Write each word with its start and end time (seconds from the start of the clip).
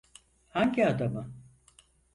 Hangi 0.49 0.87
adamı? 0.87 1.33